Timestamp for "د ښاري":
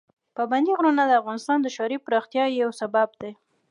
1.61-1.97